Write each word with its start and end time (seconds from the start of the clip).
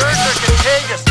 Birds 0.00 0.26
are 0.26 0.36
contagious. 0.46 1.09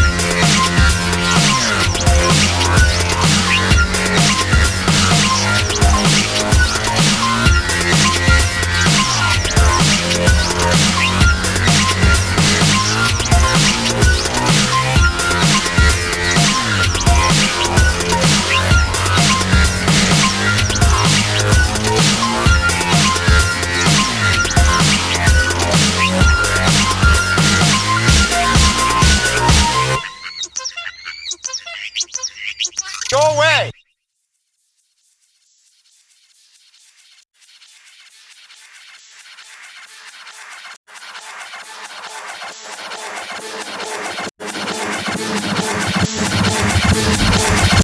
way. 33.50 33.79